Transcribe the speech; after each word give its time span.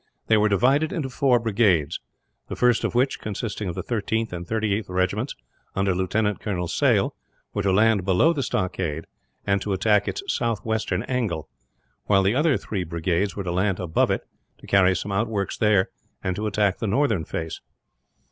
They 0.25 0.37
were 0.37 0.49
divided 0.49 0.91
into 0.91 1.11
four 1.11 1.37
brigades; 1.39 1.99
the 2.47 2.55
first 2.55 2.83
of 2.83 2.95
which 2.95 3.19
consisting 3.19 3.69
of 3.69 3.75
the 3.75 3.83
13th 3.83 4.33
and 4.33 4.47
38th 4.47 4.89
Regiments, 4.89 5.35
under 5.75 5.93
Lieutenant 5.93 6.39
Colonel 6.39 6.67
Sale 6.67 7.13
were 7.53 7.61
to 7.61 7.71
land 7.71 8.03
below 8.03 8.33
the 8.33 8.41
stockade, 8.41 9.05
and 9.45 9.61
to 9.61 9.73
attack 9.73 10.07
its 10.07 10.23
south 10.27 10.65
western 10.65 11.03
angle; 11.03 11.49
while 12.05 12.23
the 12.23 12.33
other 12.33 12.57
three 12.57 12.83
brigades 12.83 13.35
were 13.35 13.43
to 13.43 13.51
land 13.51 13.79
above 13.79 14.09
it, 14.09 14.23
to 14.57 14.65
carry 14.65 14.95
some 14.95 15.11
outworks 15.11 15.55
there, 15.59 15.91
and 16.23 16.35
to 16.35 16.47
attack 16.47 16.79
the 16.79 16.87
northern 16.87 17.23
face. 17.23 17.61